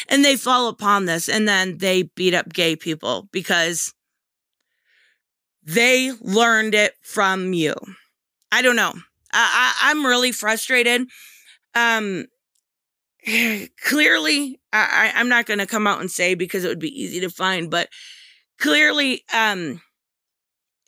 and 0.09 0.25
they 0.25 0.37
fall 0.37 0.69
upon 0.69 1.07
this 1.07 1.29
and 1.29 1.49
then 1.49 1.79
they 1.79 2.05
beat 2.15 2.35
up 2.35 2.53
gay 2.53 2.77
people 2.77 3.29
because 3.33 3.93
they 5.63 6.13
learned 6.21 6.75
it 6.75 6.95
from 7.03 7.53
you. 7.53 7.75
I 8.51 8.63
don't 8.63 8.77
know. 8.77 8.93
I, 9.33 9.75
I, 9.83 9.91
I'm 9.91 10.05
really 10.05 10.33
frustrated. 10.33 11.07
Um, 11.75 12.27
clearly, 13.85 14.61
I, 14.73 15.13
I'm 15.15 15.29
not 15.29 15.47
going 15.47 15.59
to 15.59 15.67
come 15.67 15.87
out 15.87 16.01
and 16.01 16.11
say 16.11 16.35
because 16.35 16.65
it 16.65 16.69
would 16.69 16.79
be 16.79 17.03
easy 17.03 17.21
to 17.21 17.31
find, 17.31 17.71
but 17.71 17.89
clearly, 18.59 19.23
um, 19.35 19.81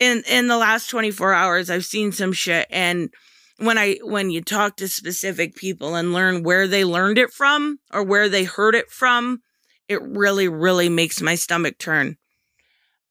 in 0.01 0.23
in 0.29 0.49
the 0.49 0.59
last 0.59 0.91
24 0.91 1.33
hours, 1.33 1.71
I've 1.71 1.85
seen 1.85 2.13
some 2.13 2.33
shit, 2.33 2.67
and 2.71 3.11
when 3.59 3.79
I 3.79 3.99
when 4.03 4.31
you 4.31 4.43
talk 4.43 4.77
to 4.77 4.89
specific 4.89 5.55
people 5.55 5.95
and 5.95 6.13
learn 6.13 6.43
where 6.43 6.67
they 6.67 6.85
learned 6.85 7.19
it 7.19 7.31
from 7.31 7.79
or 7.93 8.03
where 8.03 8.29
they 8.29 8.45
heard 8.45 8.75
it 8.75 8.91
from, 8.91 9.41
it 9.89 10.03
really, 10.03 10.49
really 10.49 10.89
makes 10.89 11.21
my 11.21 11.35
stomach 11.37 11.79
turn. 11.79 12.17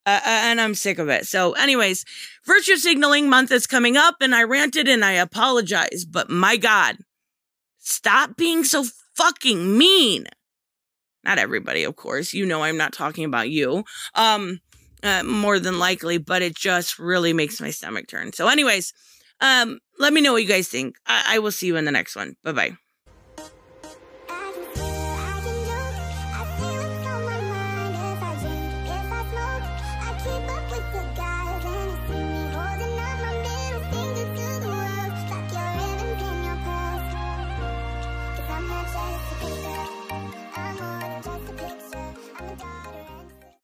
Uh, 0.06 0.20
uh, 0.20 0.22
and 0.26 0.60
I'm 0.60 0.76
sick 0.76 1.00
of 1.00 1.10
it. 1.10 1.28
So, 1.28 1.54
anyways, 1.54 2.04
virtue 2.46 2.76
signaling 2.76 3.30
month 3.30 3.52
is 3.52 3.66
coming 3.66 3.96
up, 3.96 4.16
and 4.20 4.36
I 4.36 4.44
ranted 4.44 4.88
and 4.88 5.04
I 5.04 5.14
apologize. 5.14 6.06
But 6.10 6.30
my 6.30 6.58
God, 6.58 6.98
stop 7.80 8.36
being 8.36 8.64
so 8.64 8.86
fucking 9.16 9.78
mean. 9.78 10.26
Not 11.24 11.38
everybody, 11.38 11.84
of 11.84 11.96
course. 11.96 12.34
You 12.34 12.46
know, 12.46 12.64
I'm 12.64 12.78
not 12.78 12.92
talking 12.92 13.24
about 13.24 13.50
you. 13.50 13.86
Um, 14.14 14.60
uh, 15.04 15.24
more 15.24 15.60
than 15.60 15.80
likely, 15.80 16.18
but 16.18 16.42
it 16.42 16.56
just 16.56 16.98
really 16.98 17.34
makes 17.34 17.60
my 17.60 17.70
stomach 17.70 18.08
turn. 18.08 18.34
So, 18.34 18.48
anyways, 18.48 18.94
um, 19.42 19.80
let 20.00 20.14
me 20.14 20.22
know 20.22 20.34
what 20.34 20.44
you 20.44 20.48
guys 20.48 20.68
think. 20.68 20.96
I, 21.06 21.36
I 21.36 21.40
will 21.40 21.52
see 21.52 21.68
you 21.68 21.76
in 21.76 21.86
the 21.86 21.92
next 21.92 22.16
one. 22.16 22.36
Bye 22.44 22.52
bye. 22.54 22.78